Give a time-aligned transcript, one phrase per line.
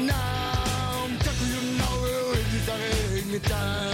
[0.00, 2.04] Now, taku you know
[2.38, 3.87] it is a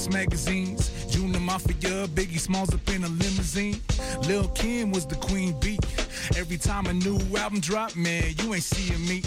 [0.00, 0.90] Source magazines.
[1.10, 3.80] Junior Mafia, Biggie Smalls up in a limousine.
[4.26, 5.78] Lil Kim was the queen bee.
[6.36, 9.22] Every time a new album dropped, man, you ain't seeing me.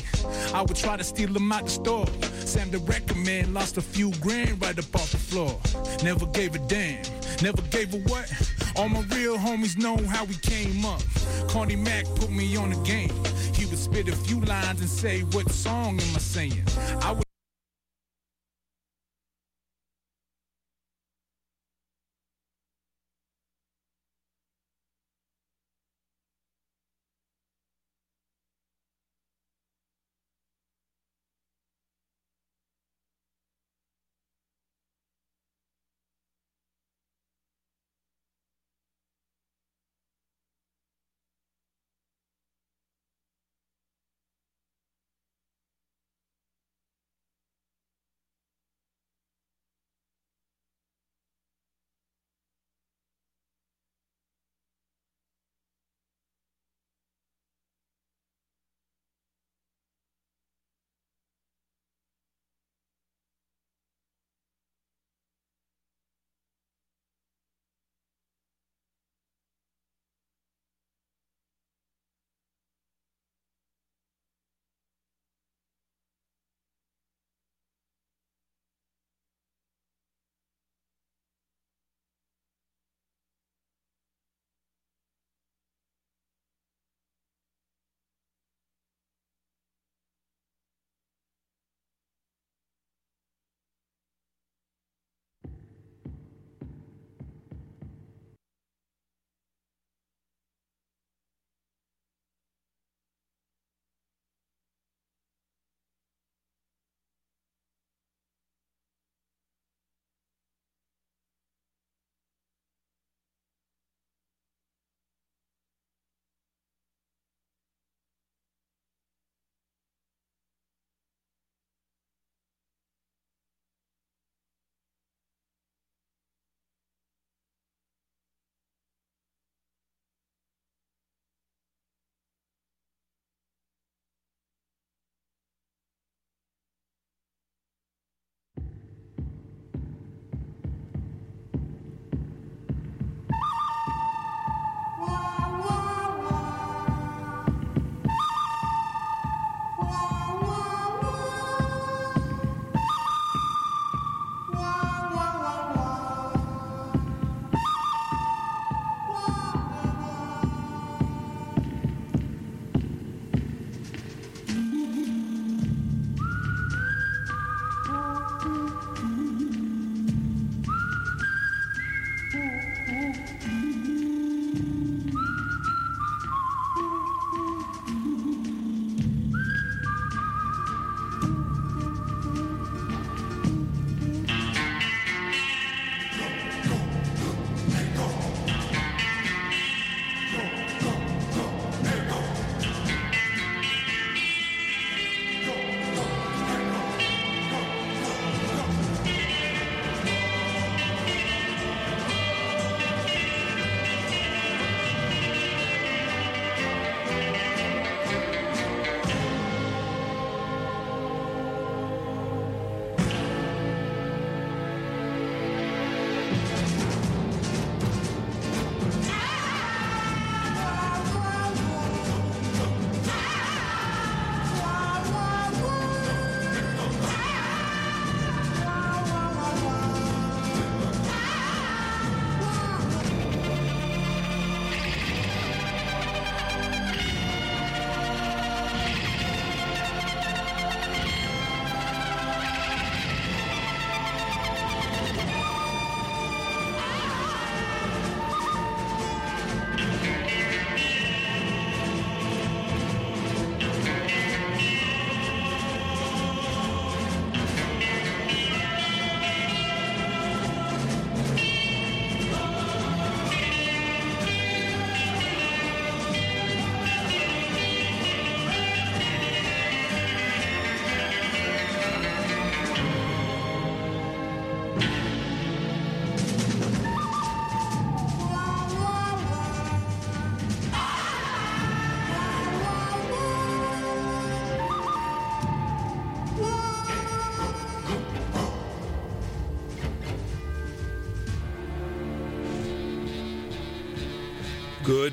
[0.53, 2.07] I would try to steal them out the store.
[2.45, 5.59] Sam the record man lost a few grand right up off the floor.
[6.03, 7.03] Never gave a damn,
[7.43, 8.31] never gave a what.
[8.75, 11.01] All my real homies know how we came up.
[11.49, 13.13] Carney Mac put me on the game.
[13.53, 16.63] He would spit a few lines and say, What song am I saying?
[17.01, 17.22] I would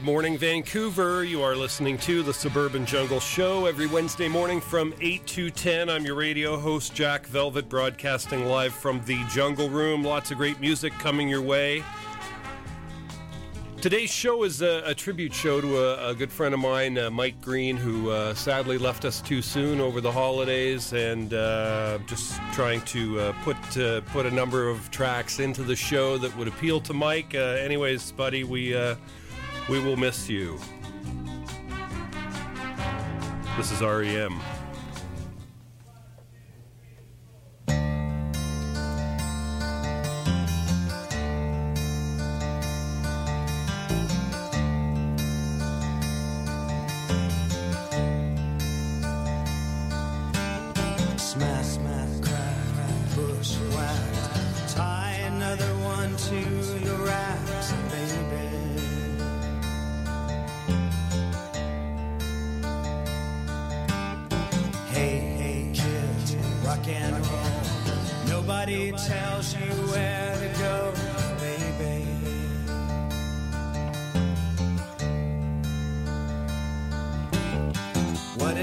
[0.00, 1.25] Good morning, Vancouver.
[1.25, 5.91] You are listening to the Suburban Jungle Show every Wednesday morning from 8 to 10.
[5.91, 10.02] I'm your radio host, Jack Velvet, broadcasting live from the Jungle Room.
[10.02, 11.85] Lots of great music coming your way.
[13.82, 17.11] Today's show is a, a tribute show to a, a, good friend of mine, uh,
[17.11, 22.41] Mike Green, who uh, sadly left us too soon over the holidays, and uh, just
[22.55, 26.49] trying to uh, put uh, put a number of tracks into the show that would
[26.49, 27.35] appeal to Mike.
[27.35, 28.75] Uh, anyways, buddy, we
[29.71, 30.59] we will miss you.
[33.57, 34.41] This is REM.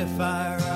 [0.06, 0.67] Nobody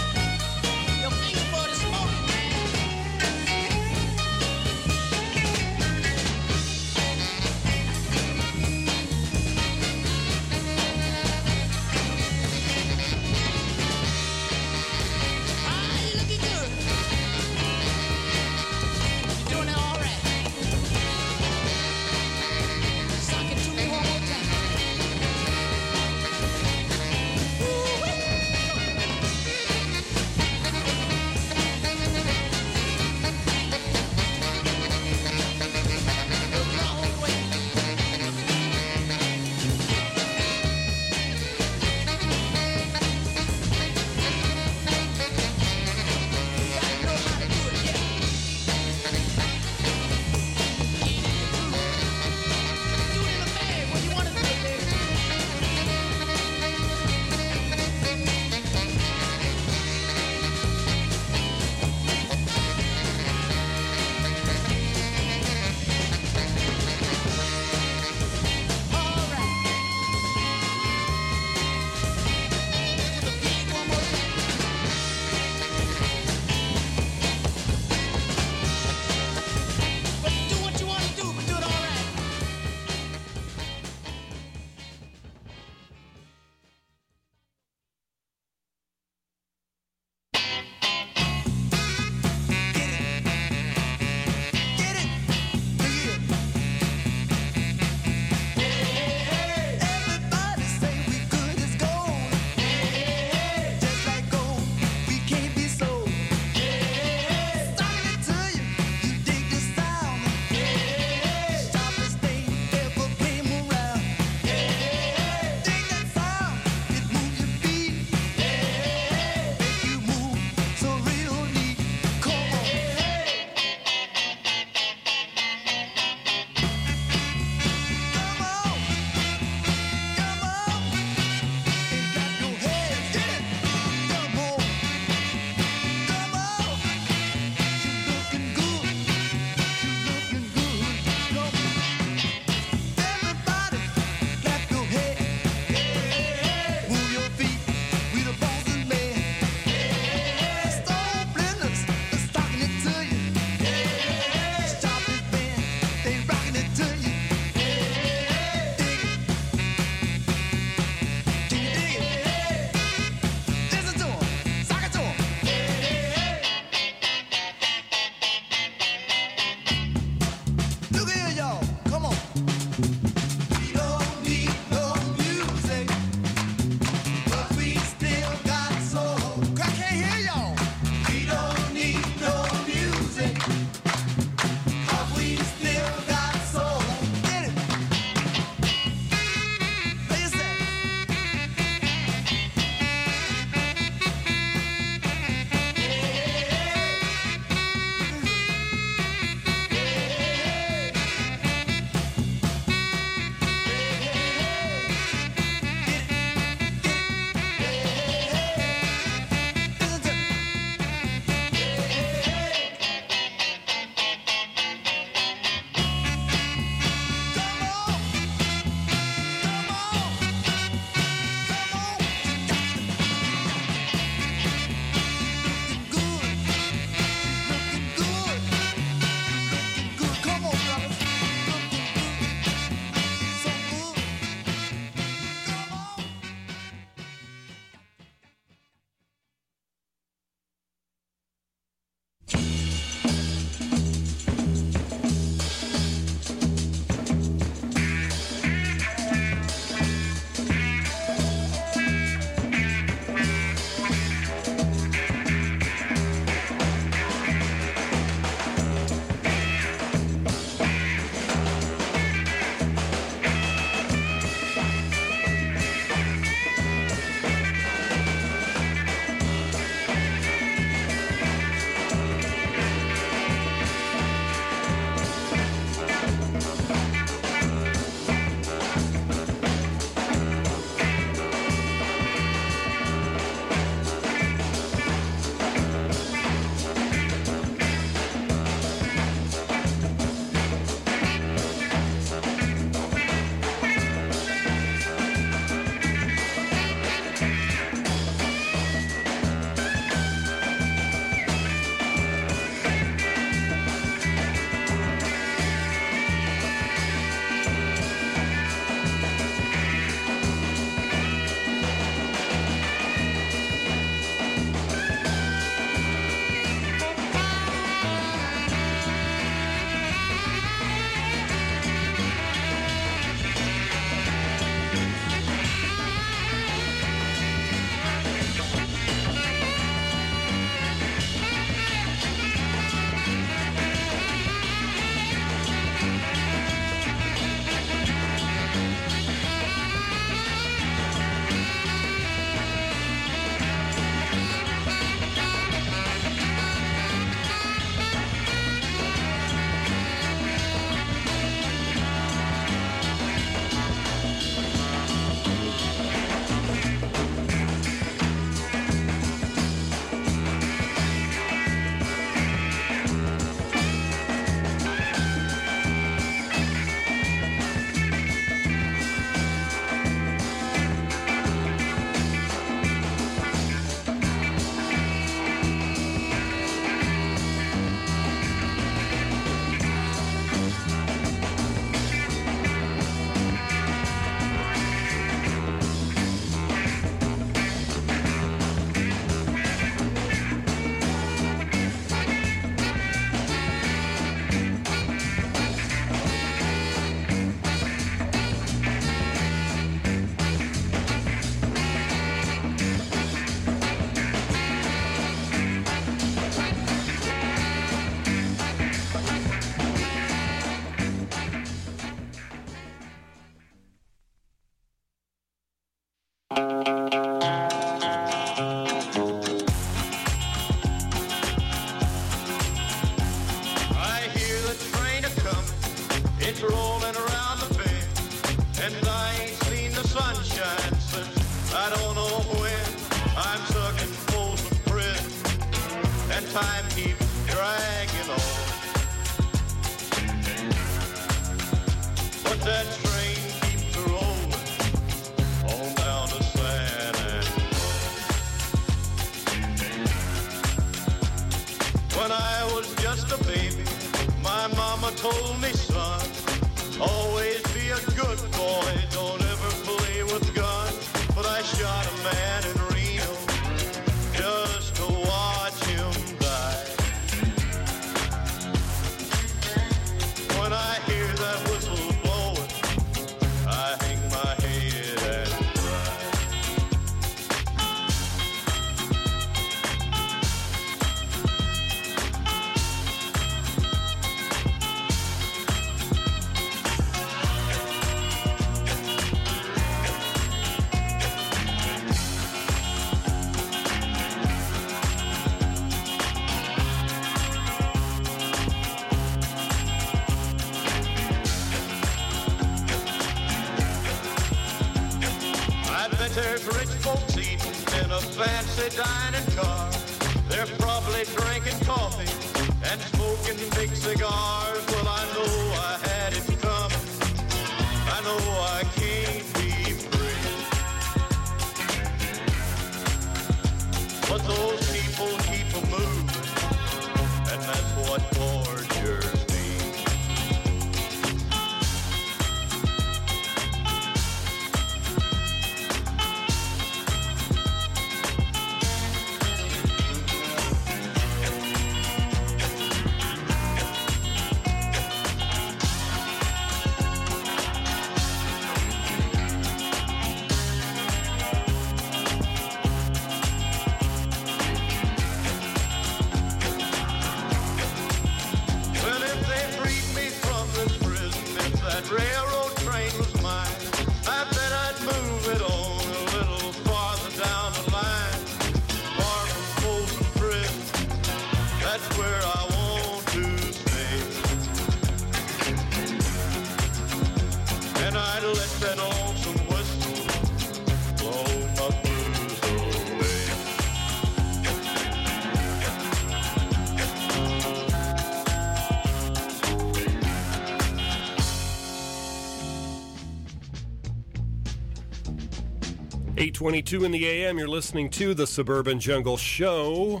[596.46, 600.00] 22 in the AM, you're listening to the Suburban Jungle Show.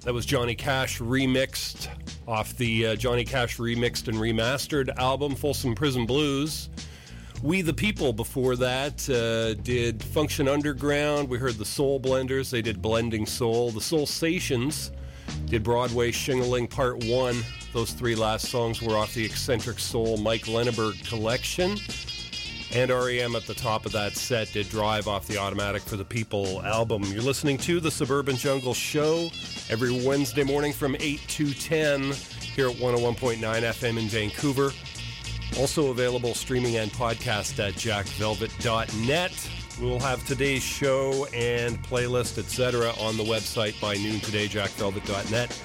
[0.00, 1.86] That was Johnny Cash remixed
[2.26, 6.70] off the uh, Johnny Cash remixed and remastered album, Folsom Prison Blues.
[7.40, 11.28] We the People before that uh, did Function Underground.
[11.28, 12.50] We heard the Soul Blenders.
[12.50, 13.70] They did Blending Soul.
[13.70, 14.90] The Soul Stations
[15.44, 17.44] did Broadway Shingling Part 1.
[17.72, 21.78] Those three last songs were off the Eccentric Soul Mike Lenaburg collection.
[22.74, 26.04] And REM at the top of that set did Drive off the Automatic for the
[26.04, 27.04] People album.
[27.04, 29.30] You're listening to the Suburban Jungle Show
[29.70, 32.12] every Wednesday morning from 8 to 10
[32.54, 34.72] here at 101.9 FM in Vancouver.
[35.58, 39.50] Also available streaming and podcast at jackvelvet.net.
[39.80, 45.62] We will have today's show and playlist, etc., on the website by noon today, jackvelvet.net.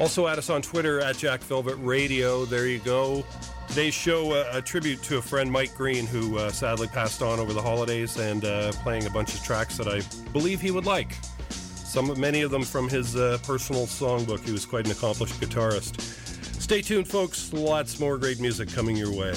[0.00, 2.44] Also, add us on Twitter at Jack Velvet Radio.
[2.44, 3.24] There you go.
[3.68, 7.52] Today's show, a tribute to a friend, Mike Green, who uh, sadly passed on over
[7.52, 10.00] the holidays, and uh, playing a bunch of tracks that I
[10.32, 11.12] believe he would like.
[11.50, 14.44] Some, many of them from his uh, personal songbook.
[14.44, 16.00] He was quite an accomplished guitarist.
[16.60, 17.52] Stay tuned, folks.
[17.52, 19.34] Lots more great music coming your way.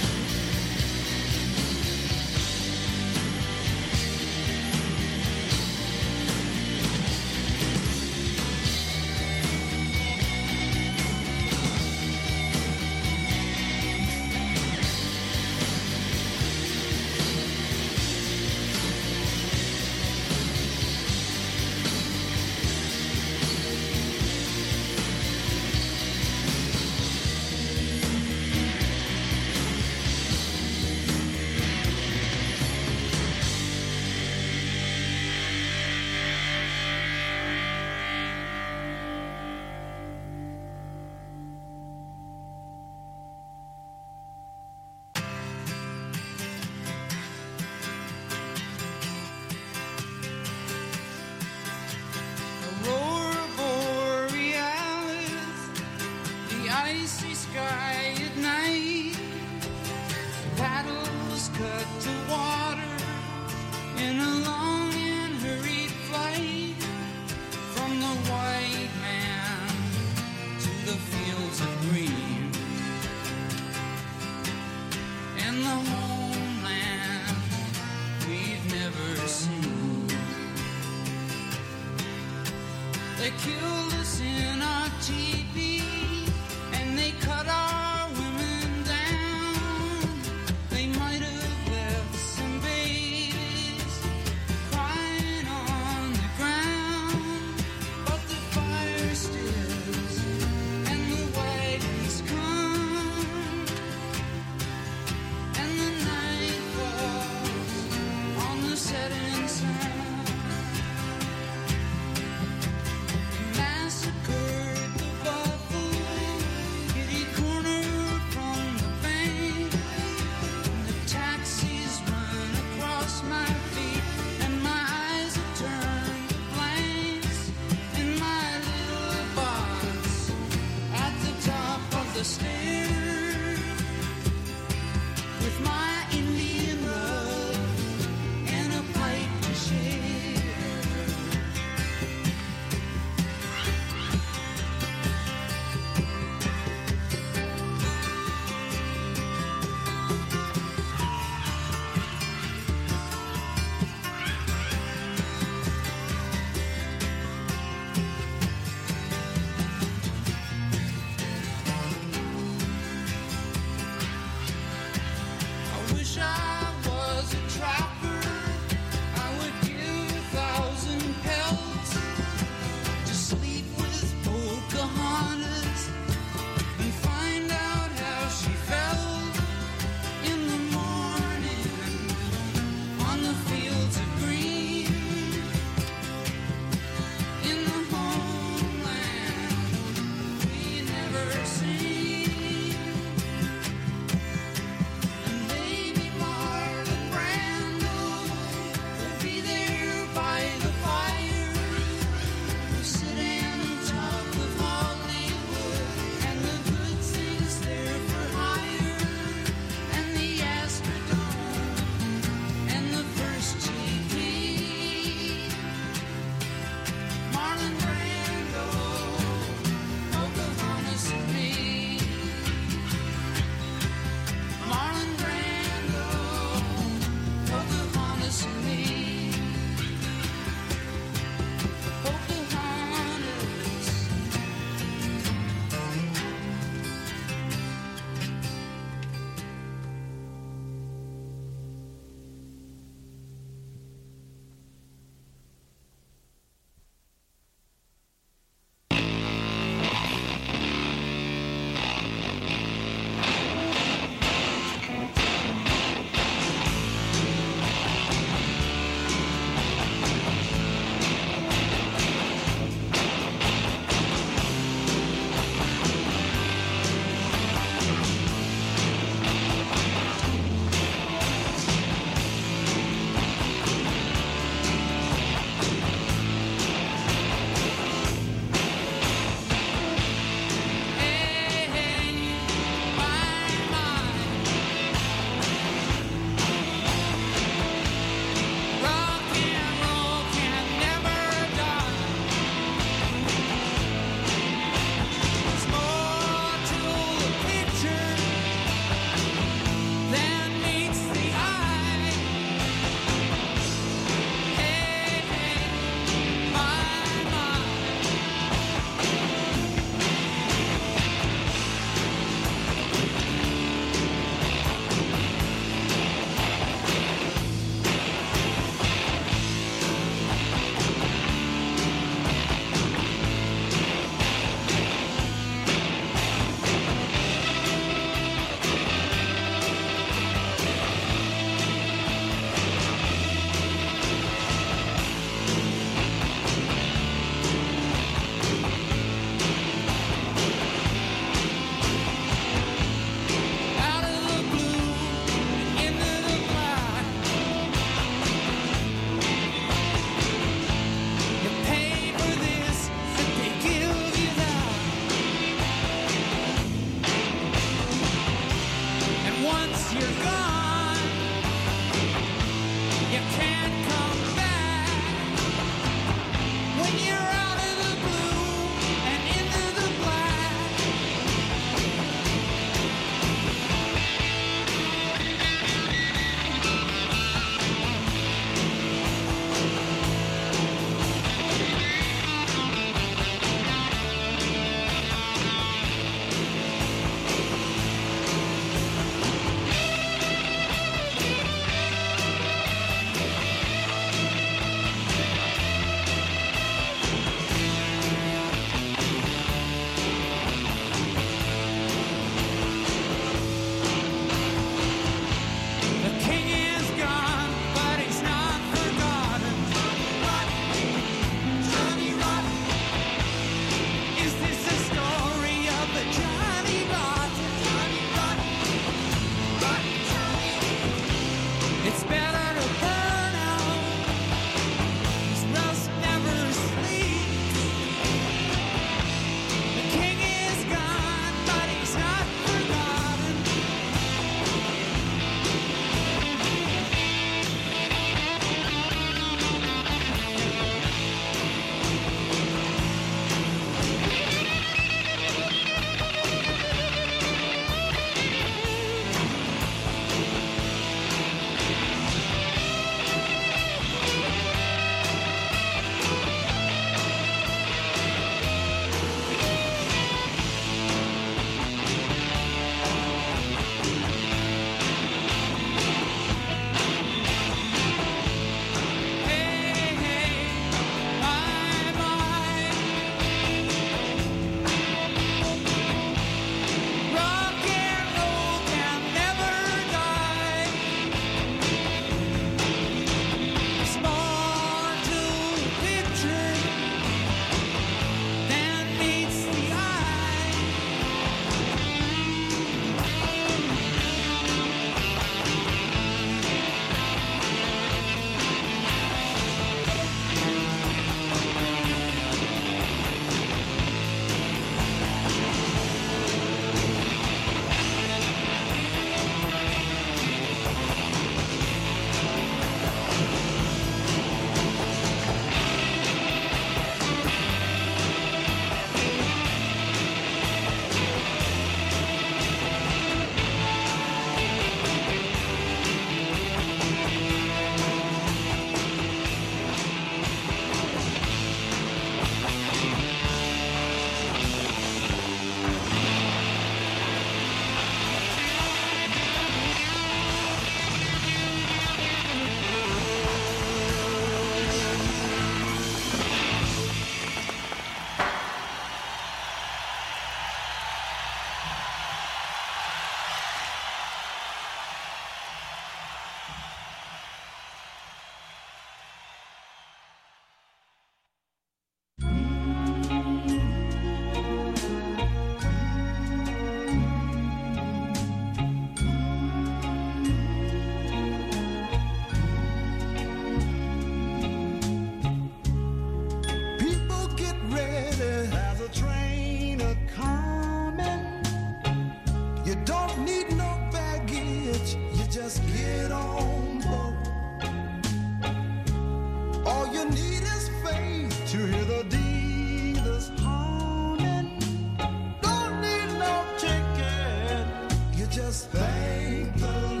[599.11, 600.00] Thank the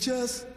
[0.00, 0.49] just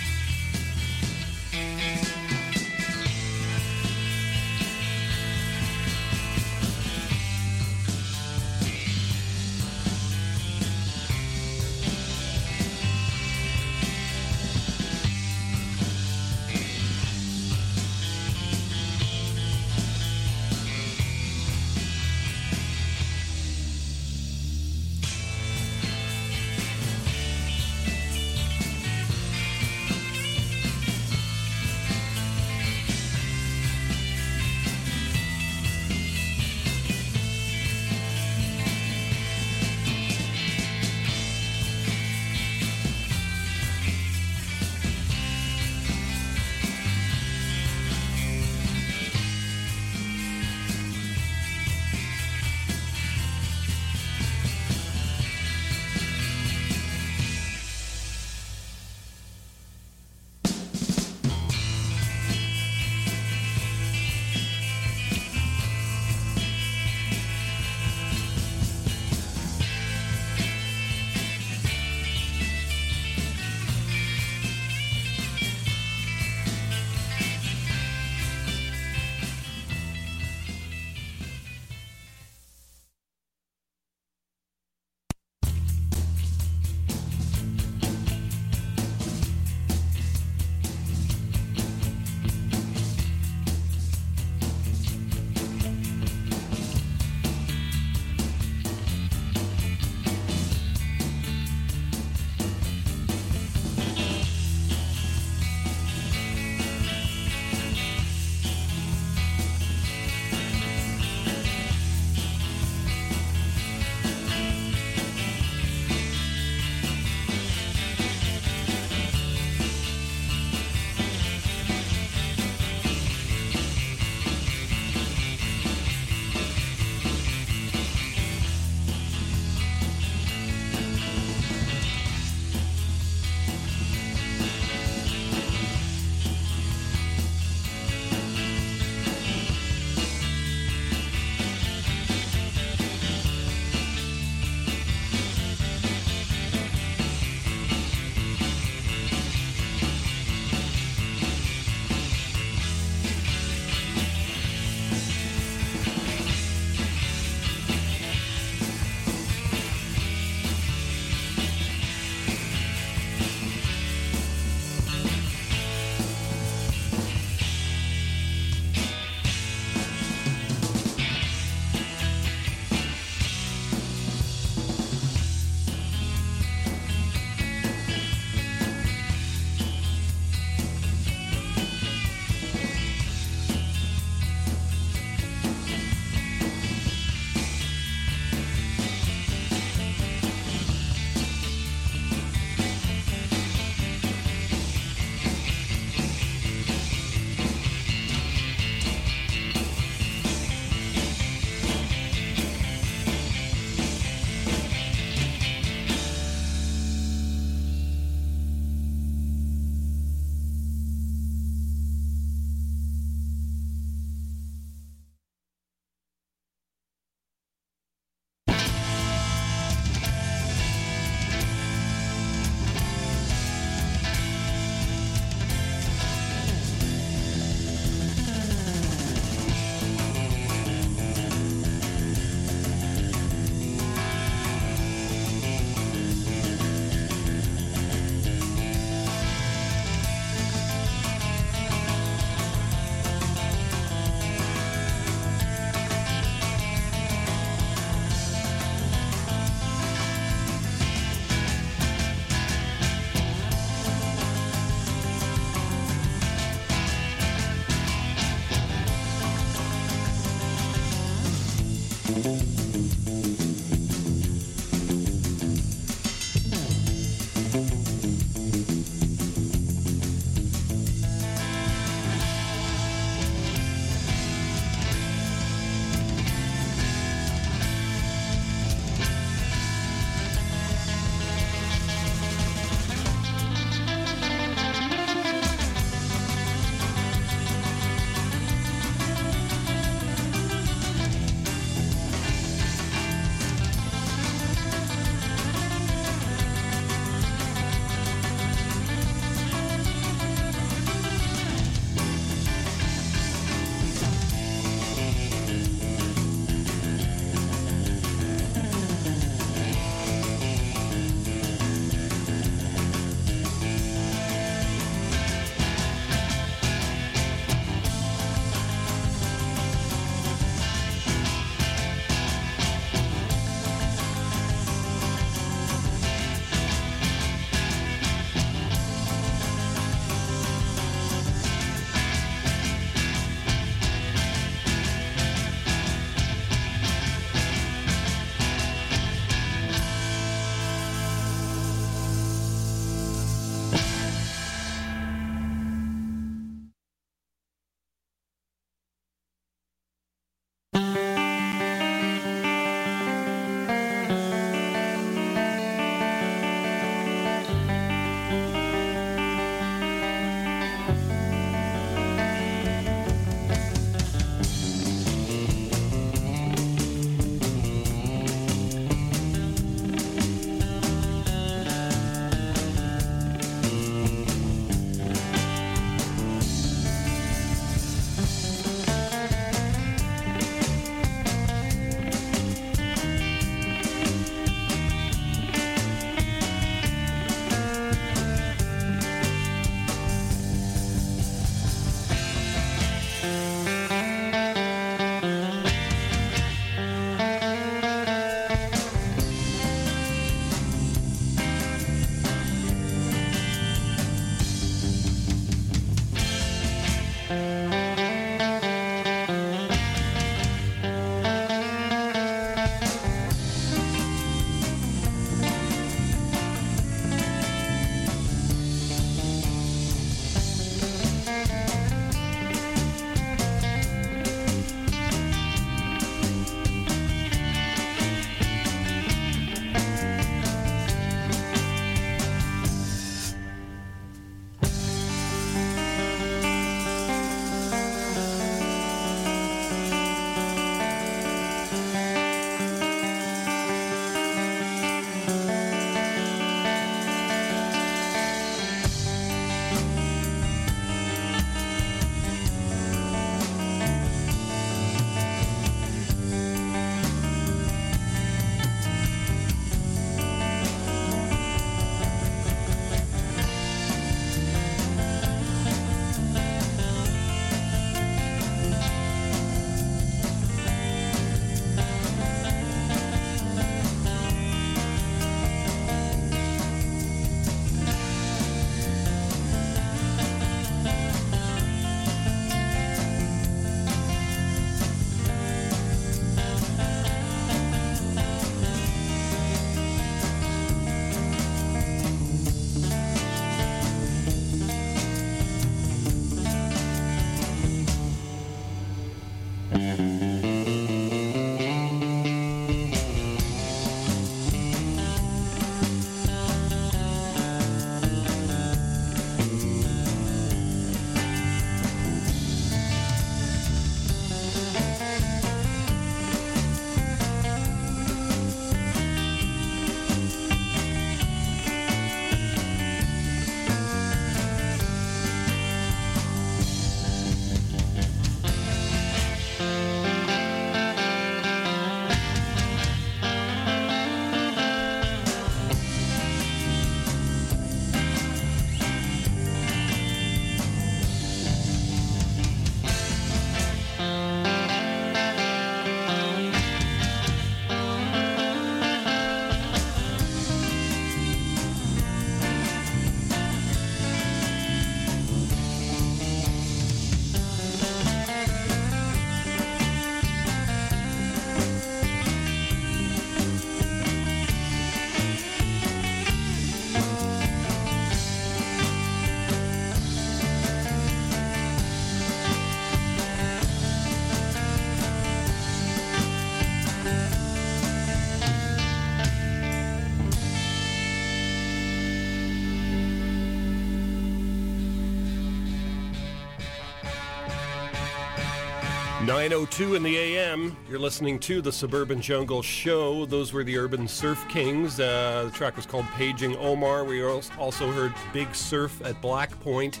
[589.36, 590.74] 902 in the AM.
[590.88, 593.26] You're listening to the Suburban Jungle Show.
[593.26, 594.98] Those were the Urban Surf Kings.
[594.98, 597.04] Uh, the track was called Paging Omar.
[597.04, 600.00] We also heard Big Surf at Black Point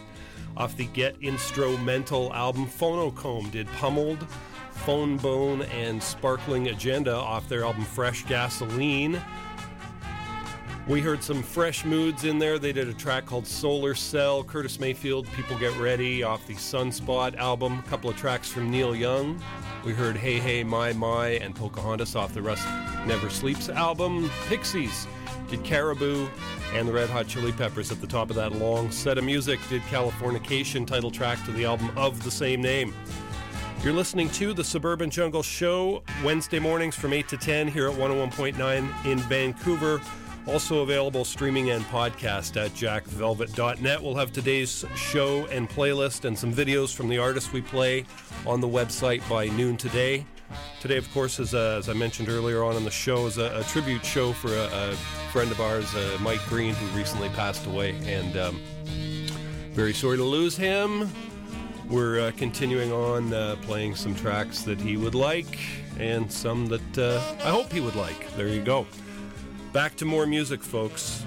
[0.56, 2.66] off the Get Instrumental album.
[2.66, 4.26] Phonocomb did Pummeled,
[4.70, 9.20] Phone Bone, and Sparkling Agenda off their album Fresh Gasoline.
[10.86, 12.60] We heard some fresh moods in there.
[12.60, 17.34] They did a track called Solar Cell, Curtis Mayfield, People Get Ready off the Sunspot
[17.38, 17.80] album.
[17.80, 19.42] A couple of tracks from Neil Young.
[19.84, 22.64] We heard Hey Hey My My and Pocahontas off the Rust
[23.04, 24.30] Never Sleeps album.
[24.46, 25.08] Pixies
[25.48, 26.28] did Caribou
[26.72, 29.58] and the Red Hot Chili Peppers at the top of that long set of music
[29.68, 32.94] did Californication, title track to the album of the same name.
[33.82, 37.96] You're listening to the Suburban Jungle Show Wednesday mornings from 8 to 10 here at
[37.96, 40.00] 101.9 in Vancouver.
[40.46, 44.00] Also available streaming and podcast at jackvelvet.net.
[44.00, 48.04] We'll have today's show and playlist and some videos from the artists we play
[48.46, 50.24] on the website by noon today.
[50.80, 53.58] Today, of course, is uh, as I mentioned earlier on in the show, is a,
[53.58, 54.92] a tribute show for a, a
[55.32, 58.60] friend of ours, uh, Mike Green, who recently passed away, and um,
[59.72, 61.10] very sorry to lose him.
[61.88, 65.58] We're uh, continuing on uh, playing some tracks that he would like
[65.98, 68.34] and some that uh, I hope he would like.
[68.36, 68.86] There you go.
[69.76, 71.22] Back to more music, folks.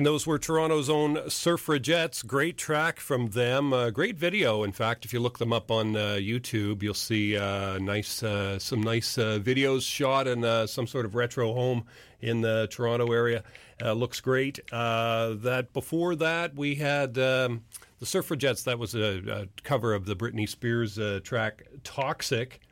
[0.00, 2.26] And those were Toronto's own Surfragettes.
[2.26, 3.74] Great track from them.
[3.74, 5.04] Uh, great video, in fact.
[5.04, 9.18] If you look them up on uh, YouTube, you'll see uh, nice uh, some nice
[9.18, 11.84] uh, videos shot in uh, some sort of retro home
[12.22, 13.44] in the Toronto area.
[13.82, 14.58] looks great.
[14.70, 17.18] that before that we had.
[17.18, 17.64] Um,
[17.98, 22.62] the Surfragettes, that was a, a, cover of the Britney Spears track Toxic.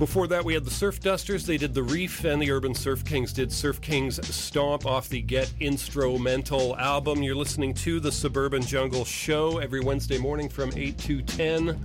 [0.00, 1.44] Before that, we had the Surf Dusters.
[1.44, 5.20] They did The Reef, and the Urban Surf Kings did Surf Kings Stomp off the
[5.20, 7.22] Get Instrumental album.
[7.22, 11.78] You're listening to The Suburban Jungle Show every Wednesday morning from 8 to 10.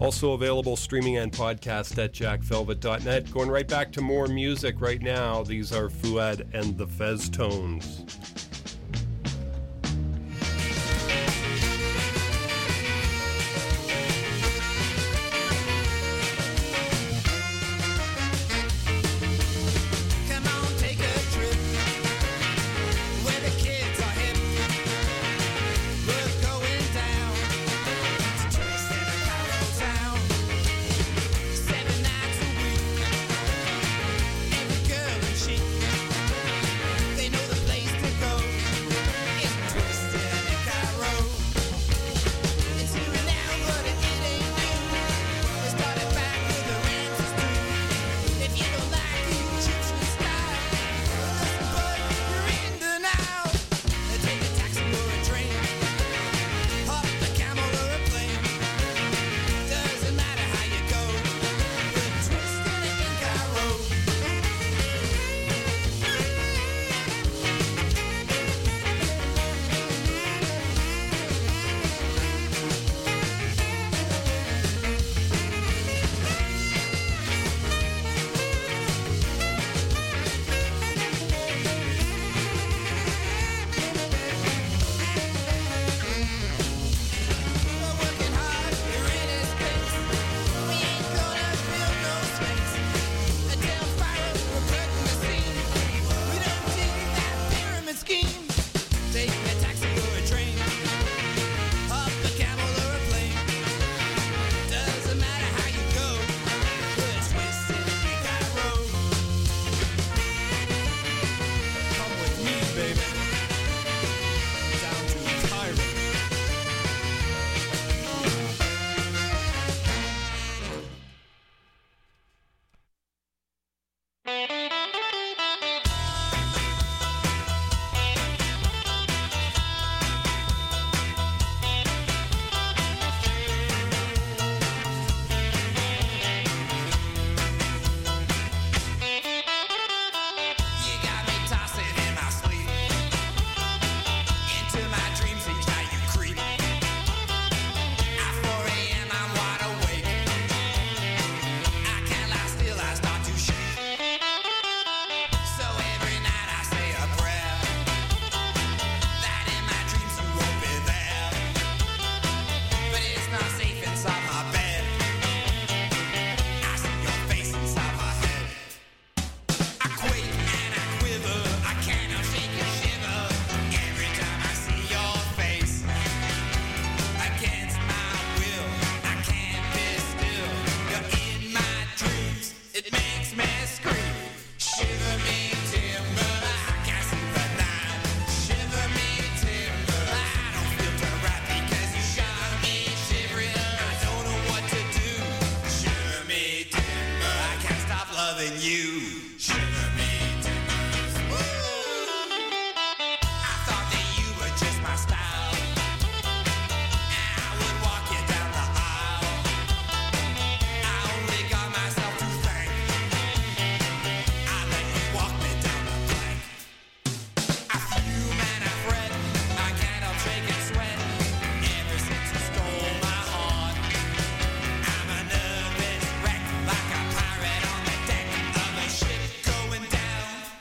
[0.00, 3.30] Also available streaming and podcast at jackvelvet.net.
[3.30, 5.44] Going right back to more music right now.
[5.44, 8.49] These are Fuad and the Feztones.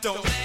[0.01, 0.38] don't.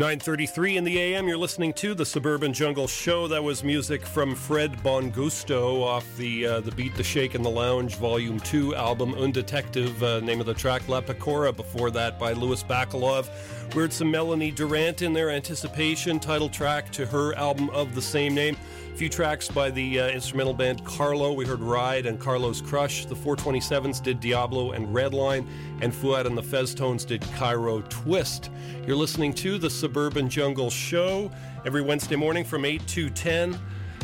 [0.00, 1.28] 9:33 in the AM.
[1.28, 3.28] You're listening to the Suburban Jungle Show.
[3.28, 7.50] That was music from Fred Bongusto off the uh, the Beat, the Shake, and the
[7.50, 10.02] Lounge Volume Two album Undetective.
[10.02, 11.54] Uh, name of the track La Pecora.
[11.54, 13.28] Before that, by Louis Bacalov.
[13.74, 15.28] We heard some Melanie Durant in there.
[15.28, 18.56] Anticipation title track to her album of the same name.
[19.00, 21.32] Few tracks by the uh, instrumental band Carlo.
[21.32, 23.06] We heard Ride and Carlos Crush.
[23.06, 25.46] The 427s did Diablo and Redline,
[25.80, 28.50] and Fuad and the Feztones did Cairo Twist.
[28.86, 31.30] You're listening to the Suburban Jungle Show
[31.64, 33.58] every Wednesday morning from 8 to 10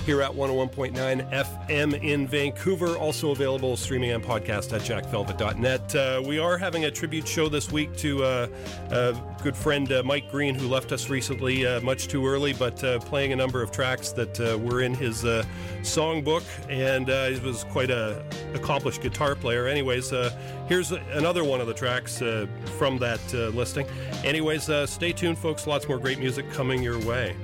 [0.07, 2.97] here at 101.9 FM in Vancouver.
[2.97, 5.95] Also available streaming and podcast at jackvelvet.net.
[5.97, 8.47] Uh, we are having a tribute show this week to uh,
[8.91, 12.83] a good friend uh, Mike Green, who left us recently, uh, much too early, but
[12.85, 15.45] uh, playing a number of tracks that uh, were in his uh,
[15.81, 18.25] songbook, and uh, he was quite a
[18.55, 19.67] accomplished guitar player.
[19.67, 20.31] Anyways, uh,
[20.69, 22.47] here's another one of the tracks uh,
[22.79, 23.89] from that uh, listing.
[24.23, 25.67] Anyways, uh, stay tuned, folks.
[25.67, 27.35] Lots more great music coming your way.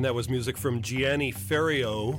[0.00, 2.18] And that was music from Gianni Ferrio,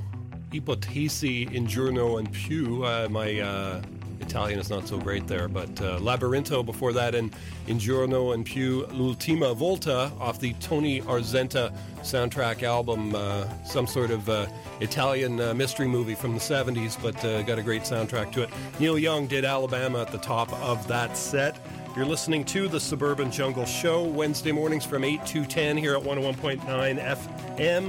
[0.52, 2.84] Ipotesi in Giorno and Più.
[2.84, 3.82] Uh, my uh,
[4.20, 7.34] Italian is not so great there, but uh, Labyrinto before that, and
[7.66, 11.72] In Giorno and Più, L'Ultima Volta off the Tony Arzenta
[12.02, 14.46] soundtrack album, uh, some sort of uh,
[14.80, 18.50] Italian uh, mystery movie from the 70s, but got a great soundtrack to it.
[18.78, 21.58] Neil Young did Alabama at the top of that set.
[21.94, 26.02] You're listening to the Suburban Jungle Show Wednesday mornings from 8 to 10 here at
[26.02, 27.86] 101.9 FM.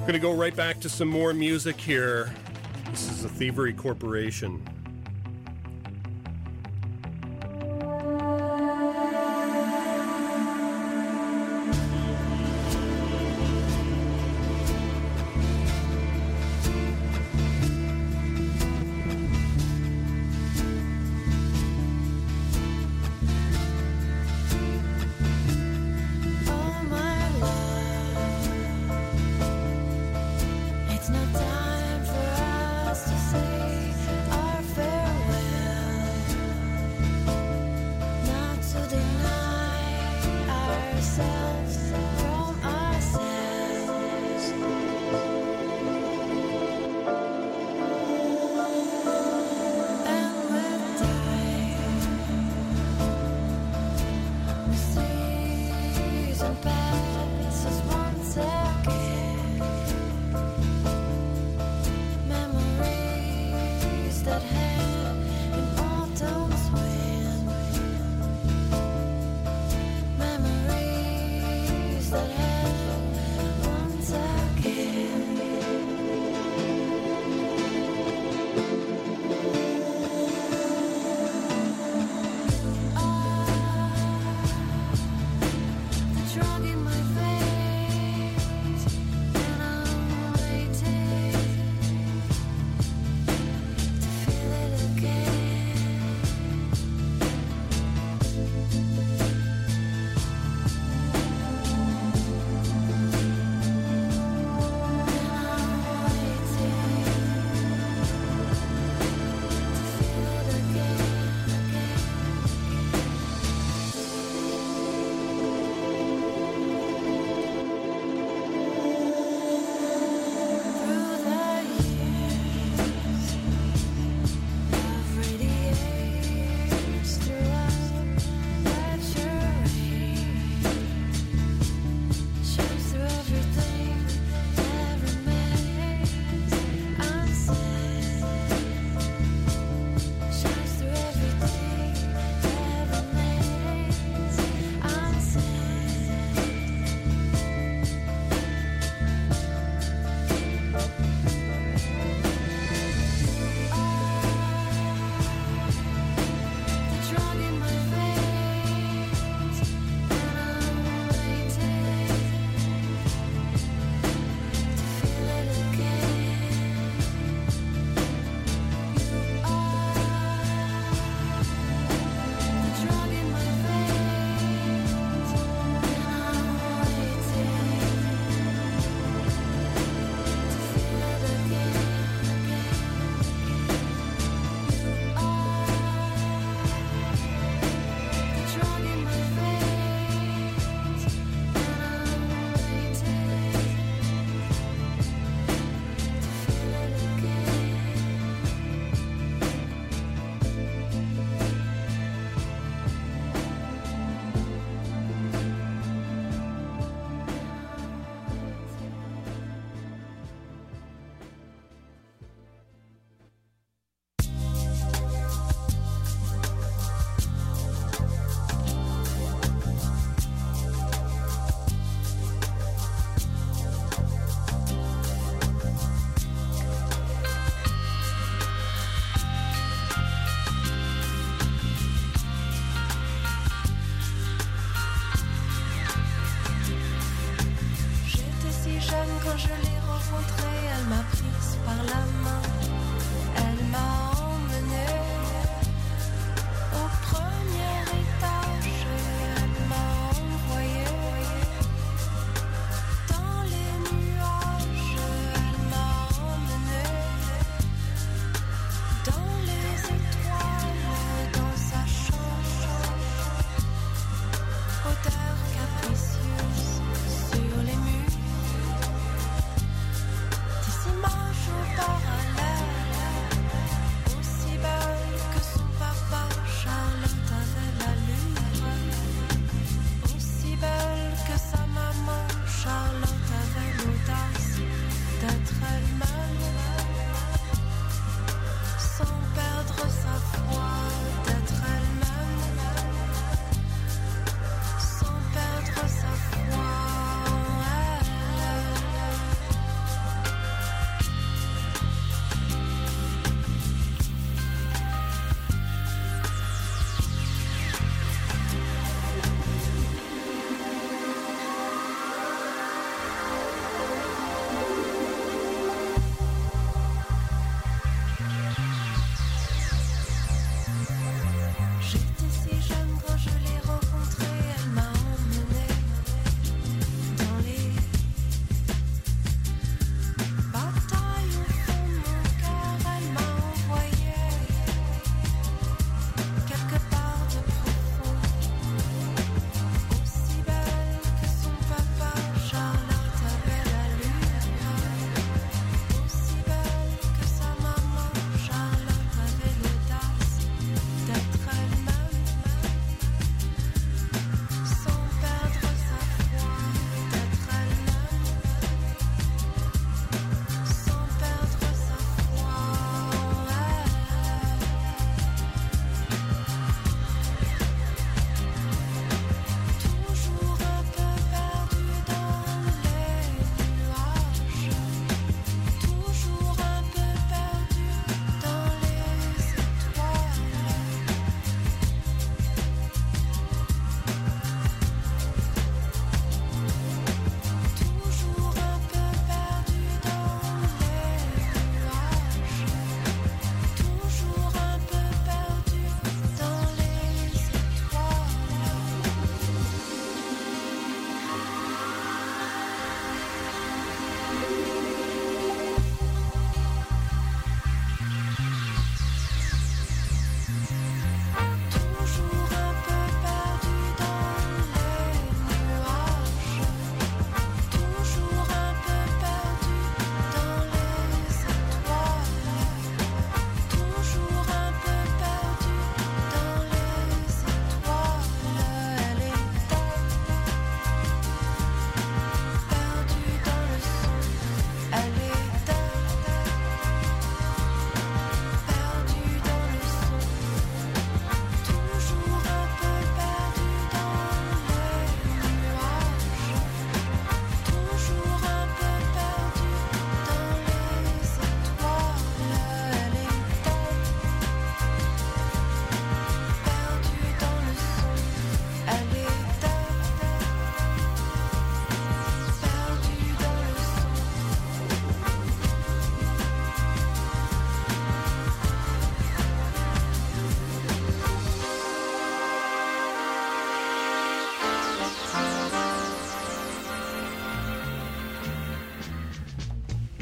[0.00, 2.34] Going to go right back to some more music here.
[2.90, 4.62] This is the Thievery Corporation.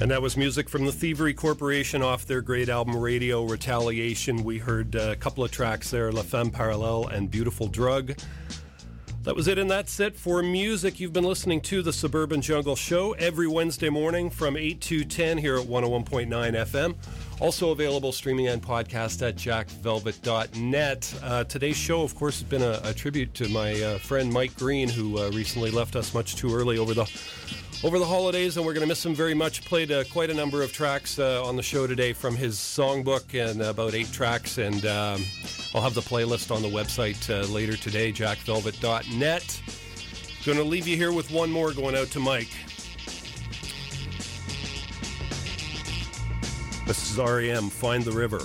[0.05, 4.45] And that was music from the Thievery Corporation off their great album Radio Retaliation.
[4.45, 8.13] We heard a couple of tracks there La Femme Parallele and Beautiful Drug.
[9.23, 11.01] That was it, and that's it for music.
[11.01, 15.39] You've been listening to the Suburban Jungle Show every Wednesday morning from 8 to 10
[15.39, 16.95] here at 101.9 FM.
[17.41, 21.15] Also available streaming and podcast at jackvelvet.net.
[21.23, 24.55] Uh, today's show, of course, has been a, a tribute to my uh, friend Mike
[24.57, 27.05] Green, who uh, recently left us much too early over the
[27.85, 29.63] over the holidays, and we're going to miss him very much.
[29.63, 33.39] Played uh, quite a number of tracks uh, on the show today from his songbook,
[33.39, 34.57] and about eight tracks.
[34.57, 35.23] And um,
[35.75, 39.63] I'll have the playlist on the website uh, later today, jackvelvet.net.
[40.47, 42.49] Going to leave you here with one more going out to Mike.
[46.87, 48.41] This is REM, Find the River.